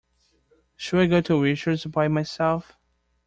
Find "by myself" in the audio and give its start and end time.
1.85-2.75